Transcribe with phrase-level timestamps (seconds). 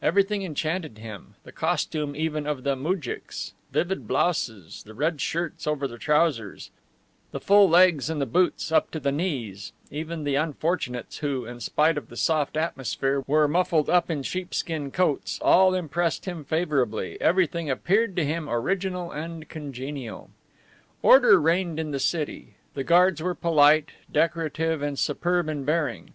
[0.00, 5.86] Everything enchanted him the costume even of the moujiks, vivid blouses, the red shirts over
[5.86, 6.70] the trousers,
[7.32, 11.60] the full legs and the boots up to the knees, even the unfortunates who, in
[11.60, 17.20] spite of the soft atmosphere, were muffled up in sheepskin coats, all impressed him favorably,
[17.20, 20.30] everything appeared to him original and congenial.
[21.02, 22.54] Order reigned in the city.
[22.72, 26.14] The guards were polite, decorative and superb in bearing.